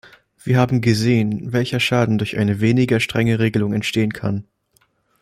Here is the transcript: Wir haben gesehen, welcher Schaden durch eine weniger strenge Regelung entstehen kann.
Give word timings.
Wir 0.43 0.57
haben 0.57 0.81
gesehen, 0.81 1.53
welcher 1.53 1.79
Schaden 1.79 2.17
durch 2.17 2.35
eine 2.39 2.59
weniger 2.59 2.99
strenge 2.99 3.37
Regelung 3.37 3.71
entstehen 3.71 4.11
kann. 4.13 4.47